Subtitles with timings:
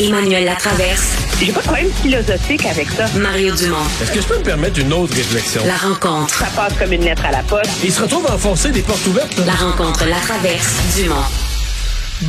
[0.00, 1.18] Emmanuel Latraverse.
[1.38, 3.04] J'ai pas de problème philosophique avec ça.
[3.18, 3.76] Mario Dumont.
[4.00, 5.60] Est-ce que je peux me permettre une autre réflexion?
[5.66, 6.34] La rencontre.
[6.34, 7.70] Ça passe comme une lettre à la poste.
[7.84, 9.36] Il se retrouve à enfoncer des portes ouvertes.
[9.46, 11.16] La rencontre, la traverse, Dumont.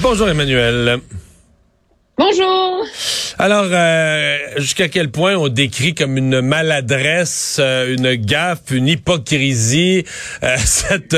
[0.00, 0.98] Bonjour Emmanuel.
[2.16, 2.86] Bonjour.
[3.38, 10.04] Alors, euh, jusqu'à quel point on décrit comme une maladresse, euh, une gaffe, une hypocrisie,
[10.42, 11.14] euh, cette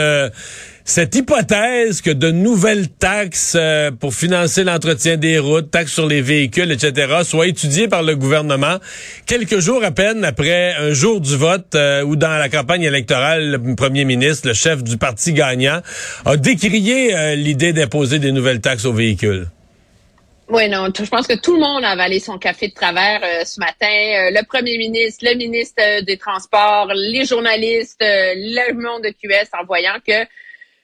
[0.91, 3.57] cette hypothèse que de nouvelles taxes
[4.01, 8.79] pour financer l'entretien des routes, taxes sur les véhicules, etc., soient étudiées par le gouvernement
[9.27, 11.77] quelques jours à peine après un jour du vote
[12.07, 15.81] où dans la campagne électorale, le premier ministre, le chef du parti gagnant,
[16.25, 19.47] a décrié l'idée d'imposer des nouvelles taxes aux véhicules.
[20.53, 23.45] Oui, non, je pense que tout le monde a avalé son café de travers euh,
[23.45, 23.87] ce matin.
[23.87, 29.49] Euh, le premier ministre, le ministre euh, des Transports, les journalistes, le monde de QS
[29.53, 30.27] en voyant que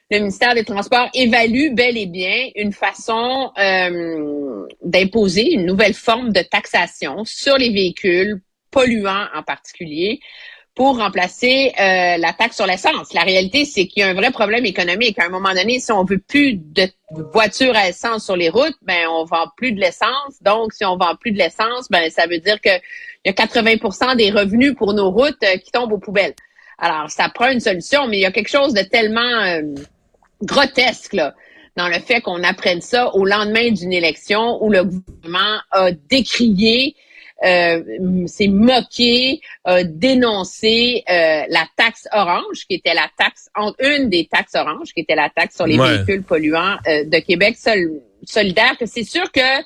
[0.09, 3.51] le ministère des Transports évalue bel et bien une façon
[4.81, 8.41] d'imposer une nouvelle forme de taxation sur les véhicules
[8.71, 10.19] polluants en particulier
[10.77, 13.11] pour remplacer euh, la taxe sur l'essence.
[13.11, 15.17] La réalité, c'est qu'il y a un vrai problème économique.
[15.17, 16.87] À un moment donné, si on veut plus de
[17.33, 20.37] voitures à essence sur les routes, ben on vend plus de l'essence.
[20.41, 22.69] Donc, si on vend plus de l'essence, ben ça veut dire que
[23.25, 26.35] il y a 80% des revenus pour nos routes euh, qui tombent aux poubelles.
[26.77, 29.63] Alors, ça prend une solution, mais il y a quelque chose de tellement euh,
[30.41, 31.33] grotesque là
[31.75, 36.95] dans le fait qu'on apprenne ça au lendemain d'une élection où le gouvernement a décrié
[37.45, 44.25] euh, s'est moqué, a dénoncé euh, la taxe orange, qui était la taxe, une des
[44.25, 47.55] taxes oranges, qui était la taxe sur les véhicules polluants euh, de Québec
[48.23, 49.61] solidaire, que c'est sûr que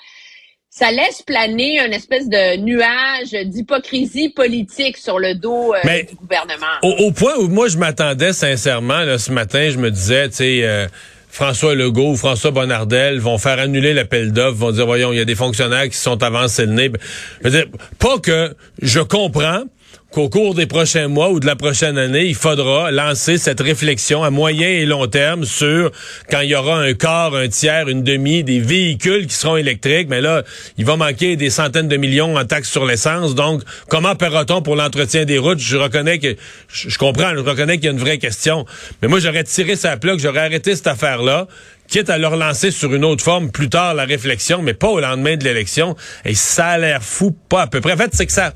[0.73, 6.65] ça laisse planer une espèce de nuage d'hypocrisie politique sur le dos du gouvernement.
[6.81, 10.87] Au, point où moi je m'attendais sincèrement là, ce matin, je me disais, tu sais
[11.31, 15.21] François Legault ou François Bonnardel vont faire annuler l'appel d'offres, vont dire, voyons, il y
[15.21, 16.91] a des fonctionnaires qui sont avancés le nez.
[17.39, 17.65] Je veux dire,
[17.99, 19.63] pas que je comprends
[20.11, 24.23] qu'au cours des prochains mois ou de la prochaine année, il faudra lancer cette réflexion
[24.23, 25.91] à moyen et long terme sur
[26.29, 30.09] quand il y aura un quart, un tiers, une demi des véhicules qui seront électriques.
[30.09, 30.43] Mais là,
[30.77, 33.35] il va manquer des centaines de millions en taxes sur l'essence.
[33.35, 35.59] Donc, comment paiera-t-on pour l'entretien des routes?
[35.59, 36.35] Je reconnais que,
[36.67, 38.65] je, comprends, je reconnais qu'il y a une vraie question.
[39.01, 41.47] Mais moi, j'aurais tiré sa plaque, j'aurais arrêté cette affaire-là
[41.87, 45.01] quitte à le relancer sur une autre forme plus tard la réflexion, mais pas au
[45.01, 45.97] lendemain de l'élection.
[46.23, 47.91] Et ça a l'air fou, pas à peu près.
[47.91, 48.53] En fait, c'est que ça,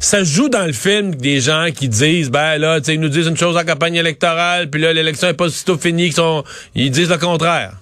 [0.00, 3.08] ça joue dans le film des gens qui disent, ben là, tu sais, ils nous
[3.08, 6.44] disent une chose en campagne électorale, puis là, l'élection est pas tôt finie, qu'ils sont,
[6.74, 7.72] ils disent le contraire.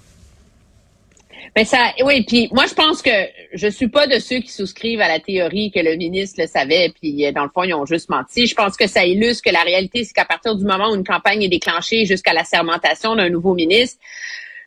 [1.55, 3.11] Mais ça, oui, puis moi je pense que
[3.53, 6.91] je suis pas de ceux qui souscrivent à la théorie que le ministre le savait,
[6.99, 8.45] puis euh, dans le fond ils ont juste menti.
[8.45, 11.05] Je pense que ça illustre que la réalité, c'est qu'à partir du moment où une
[11.05, 13.99] campagne est déclenchée jusqu'à la sermentation d'un nouveau ministre,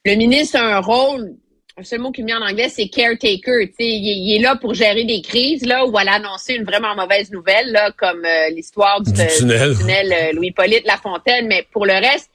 [0.07, 1.35] le ministre a un rôle
[1.79, 3.71] un seul mot qui me vient en anglais, c'est caretaker.
[3.79, 7.31] Il, il est là pour gérer des crises, là, ou à l'annoncer une vraiment mauvaise
[7.31, 11.47] nouvelle, là, comme euh, l'histoire du, tunnel, euh, Louis-Polyte Lafontaine.
[11.47, 12.31] Mais pour le reste,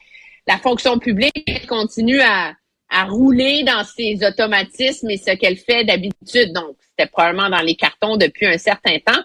[0.48, 2.54] la fonction publique continue à,
[2.90, 6.54] à rouler dans ses automatismes et ce qu'elle fait d'habitude.
[6.54, 9.22] Donc, c'était probablement dans les cartons depuis un certain temps.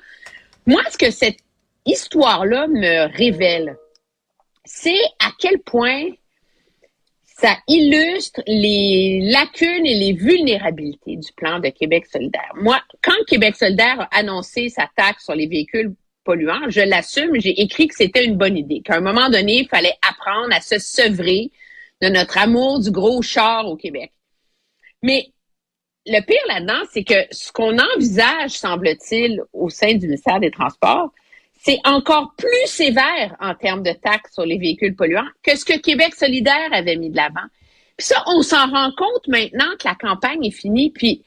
[0.67, 1.39] Moi, ce que cette
[1.87, 3.77] histoire-là me révèle,
[4.65, 6.09] c'est à quel point
[7.41, 12.51] ça illustre les lacunes et les vulnérabilités du plan de Québec solidaire.
[12.57, 15.95] Moi, quand Québec solidaire a annoncé sa taxe sur les véhicules
[16.25, 19.69] polluants, je l'assume, j'ai écrit que c'était une bonne idée, qu'à un moment donné, il
[19.69, 21.53] fallait apprendre à se sevrer
[22.03, 24.13] de notre amour du gros char au Québec.
[25.05, 25.33] Mais
[26.07, 31.13] le pire là-dedans, c'est que ce qu'on envisage, semble-t-il, au sein du ministère des Transports,
[31.59, 35.79] c'est encore plus sévère en termes de taxes sur les véhicules polluants que ce que
[35.79, 37.47] Québec solidaire avait mis de l'avant.
[37.97, 40.91] Puis ça, on s'en rend compte maintenant que la campagne est finie.
[40.91, 41.25] Puis,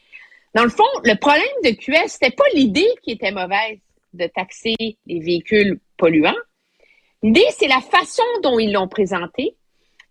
[0.56, 3.80] dans le fond, le problème de QS, c'était pas l'idée qui était mauvaise
[4.14, 4.75] de taxer
[5.06, 6.34] les véhicules polluants.
[7.24, 9.56] L'idée, c'est la façon dont ils l'ont présenté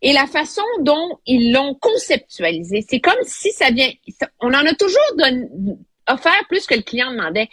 [0.02, 2.84] et la façon dont ils l'ont conceptualisé.
[2.88, 3.90] C'est comme si ça vient,
[4.40, 5.00] on en a toujours
[6.08, 7.48] offert plus que le client demandait.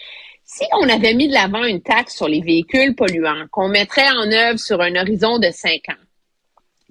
[0.49, 4.31] Si on avait mis de l'avant une taxe sur les véhicules polluants, qu'on mettrait en
[4.31, 6.03] œuvre sur un horizon de cinq ans,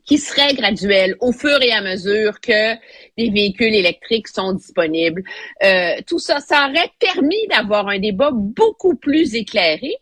[0.05, 2.75] qui serait graduelle au fur et à mesure que
[3.17, 5.23] les véhicules électriques sont disponibles,
[5.64, 9.97] euh, tout ça, ça aurait permis d'avoir un débat beaucoup plus éclairé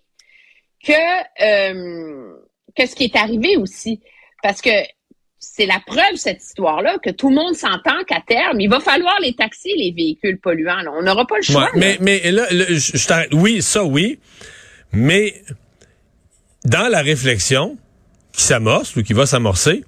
[0.85, 0.93] que
[1.41, 2.35] euh,
[2.77, 4.01] que ce qui est arrivé aussi,
[4.43, 4.83] parce que
[5.55, 9.19] c'est la preuve, cette histoire-là, que tout le monde s'entend qu'à terme, il va falloir
[9.21, 10.83] les taxer, les véhicules polluants.
[10.99, 11.71] On n'aura pas le choix.
[11.75, 14.19] mais, mais là, je, oui, ça oui,
[14.93, 15.35] mais
[16.65, 17.77] dans la réflexion
[18.33, 19.85] qui s'amorce ou qui va s'amorcer,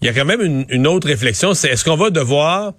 [0.00, 2.74] il y a quand même une, autre réflexion, c'est est-ce qu'on va devoir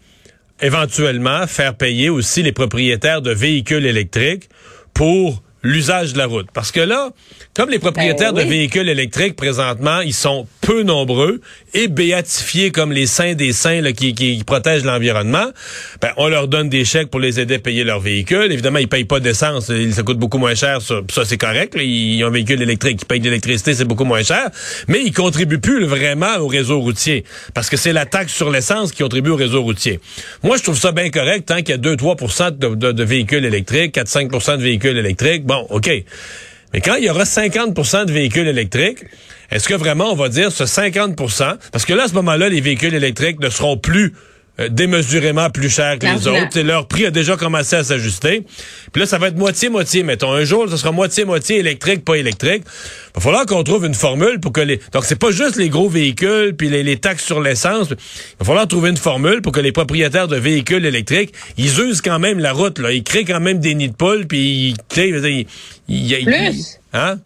[0.62, 4.50] éventuellement faire payer aussi les propriétaires de véhicules électriques
[4.94, 6.47] pour l'usage de la route.
[6.53, 7.09] Parce que là,
[7.53, 11.41] comme les propriétaires Ben de véhicules électriques présentement, ils sont peu nombreux
[11.73, 15.47] et béatifiés comme les saints des saints là, qui, qui protègent l'environnement,
[16.01, 18.51] ben, on leur donne des chèques pour les aider à payer leur véhicule.
[18.51, 20.81] Évidemment, ils payent pas d'essence, ça coûte beaucoup moins cher.
[20.81, 21.75] Ça, ça c'est correct.
[21.75, 21.83] là.
[21.83, 24.49] Ils ont un véhicule électrique, ils payent de l'électricité, c'est beaucoup moins cher.
[24.87, 27.23] Mais ils contribuent plus vraiment au réseau routier
[27.53, 29.99] parce que c'est la taxe sur l'essence qui contribue au réseau routier.
[30.43, 33.45] Moi, je trouve ça bien correct tant qu'il y a 2-3 de, de, de véhicules
[33.45, 35.45] électriques, 4-5% de véhicules électriques.
[35.45, 35.89] Bon, OK.
[36.74, 39.06] Mais quand il y aura 50% de véhicules électriques,
[39.51, 42.62] est-ce que vraiment on va dire ce 50% Parce que là, à ce moment-là, les
[42.62, 44.13] véhicules électriques ne seront plus
[44.59, 46.57] euh, démesurément plus chers que les autres.
[46.57, 48.44] Et leur prix a déjà commencé à s'ajuster.
[48.92, 50.31] Puis là, ça va être moitié-moitié, mettons.
[50.31, 52.63] Un jour, ça sera moitié-moitié électrique, pas électrique.
[53.15, 54.80] Va falloir qu'on trouve une formule pour que les...
[54.94, 57.89] Donc, c'est pas juste les gros véhicules puis les, les taxes sur l'essence.
[57.92, 57.95] Il
[58.39, 62.19] va falloir trouver une formule pour que les propriétaires de véhicules électriques, ils usent quand
[62.19, 62.92] même la route, là.
[62.92, 64.75] Ils créent quand même des nids de poules puis ils...
[64.89, 65.45] créent- ils-
[65.88, 66.80] ils- ils- Plus.
[66.94, 67.18] Hein?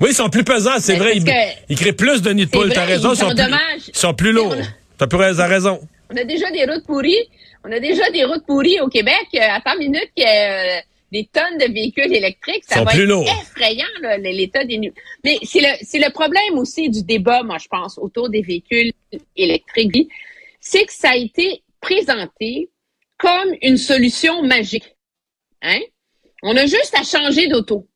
[0.00, 1.12] Oui, ils sont plus pesants, c'est Mais vrai.
[1.16, 1.24] Ils,
[1.68, 2.70] ils créent plus de nids de poules.
[2.72, 3.44] T'as raison, ils sont, plus,
[3.88, 4.54] ils sont plus lourds.
[4.98, 5.80] T'as plus raison.
[6.10, 7.28] On a déjà des routes pourries.
[7.64, 9.26] On a déjà des routes pourries au Québec.
[9.34, 10.80] Euh, attends une minute qu'il y euh,
[11.12, 12.64] des tonnes de véhicules électriques.
[12.66, 13.26] Ça va être lourds.
[13.42, 13.86] effrayant,
[14.18, 18.28] l'état des nu- Mais c'est le, le problème aussi du débat, moi, je pense, autour
[18.28, 18.92] des véhicules
[19.36, 20.08] électriques.
[20.60, 22.70] C'est que ça a été présenté
[23.18, 24.96] comme une solution magique.
[25.62, 25.80] Hein?
[26.42, 27.86] On a juste à changer d'auto.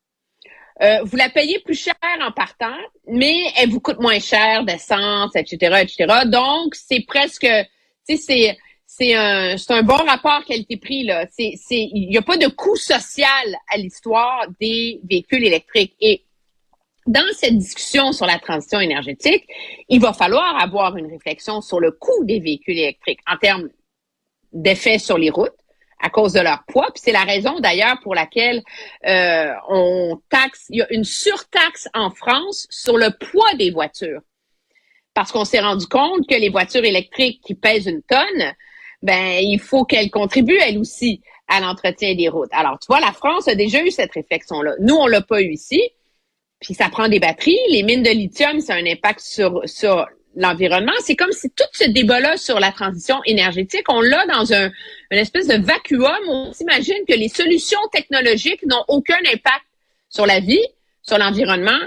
[0.83, 2.77] Euh, vous la payez plus cher en partant,
[3.07, 6.25] mais elle vous coûte moins cher d'essence, etc., etc.
[6.27, 7.47] Donc, c'est presque,
[8.05, 11.09] sais, c'est, c'est un, un bon rapport qualité-prix,
[11.39, 15.95] il n'y a pas de coût social à l'histoire des véhicules électriques.
[16.01, 16.25] Et
[17.07, 19.45] dans cette discussion sur la transition énergétique,
[19.89, 23.69] il va falloir avoir une réflexion sur le coût des véhicules électriques en termes
[24.53, 25.53] d'effets sur les routes
[26.01, 26.87] à cause de leur poids.
[26.95, 28.63] Puis c'est la raison d'ailleurs pour laquelle
[29.07, 34.21] euh, on taxe, il y a une surtaxe en France sur le poids des voitures.
[35.15, 38.53] Parce qu'on s'est rendu compte que les voitures électriques qui pèsent une tonne,
[39.03, 42.51] ben il faut qu'elles contribuent elles aussi à l'entretien des routes.
[42.53, 44.73] Alors tu vois, la France a déjà eu cette réflexion-là.
[44.81, 45.81] Nous, on l'a pas eu ici.
[46.61, 47.59] Puis ça prend des batteries.
[47.69, 50.07] Les mines de lithium, ça a un impact sur, sur
[50.37, 50.93] l'environnement.
[51.01, 54.71] C'est comme si tout ce débat-là sur la transition énergétique, on l'a dans un,
[55.11, 56.17] une espèce de vacuum.
[56.29, 59.67] On s'imagine que les solutions technologiques n'ont aucun impact
[60.09, 60.65] sur la vie,
[61.03, 61.79] sur l'environnement,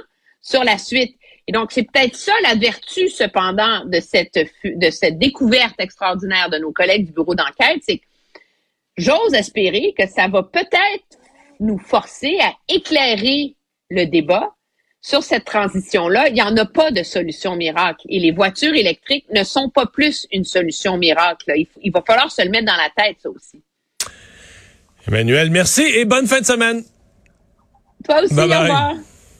[0.41, 1.16] sur la suite.
[1.47, 6.57] Et donc, c'est peut-être ça la vertu, cependant, de cette, de cette découverte extraordinaire de
[6.57, 8.05] nos collègues du bureau d'enquête, c'est que
[8.97, 11.17] j'ose espérer que ça va peut-être
[11.59, 13.55] nous forcer à éclairer
[13.89, 14.53] le débat
[15.01, 16.27] sur cette transition-là.
[16.27, 18.05] Il n'y en a pas de solution miracle.
[18.09, 21.53] Et les voitures électriques ne sont pas plus une solution miracle.
[21.81, 23.61] Il, va falloir se le mettre dans la tête, ça aussi.
[25.07, 26.83] Emmanuel, merci et bonne fin de semaine.
[28.03, 28.95] Toi aussi, Bye au revoir.